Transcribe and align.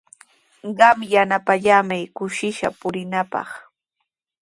Qam 0.77 0.97
yanapaykallamay 1.13 2.03
kushishqa 2.15 2.69
purinaapaq. 2.79 3.49